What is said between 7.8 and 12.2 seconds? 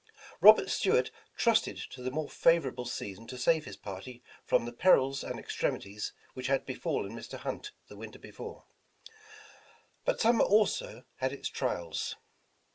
the winter before; but summer also had its trials.